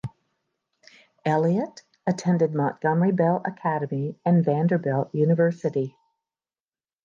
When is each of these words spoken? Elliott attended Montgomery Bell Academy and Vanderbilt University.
Elliott 1.25 1.83
attended 2.07 2.55
Montgomery 2.55 3.11
Bell 3.11 3.43
Academy 3.45 4.17
and 4.25 4.43
Vanderbilt 4.43 5.13
University. 5.13 5.95